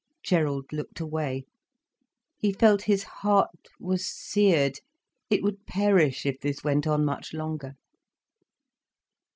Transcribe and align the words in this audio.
Gerald 0.23 0.65
looked 0.73 0.99
away. 0.99 1.45
He 2.39 2.51
felt 2.51 2.85
his 2.85 3.03
heart 3.03 3.67
was 3.79 4.03
seared, 4.11 4.79
it 5.29 5.43
would 5.43 5.67
perish 5.67 6.25
if 6.25 6.39
this 6.39 6.63
went 6.63 6.87
on 6.87 7.05
much 7.05 7.35
longer. 7.35 7.75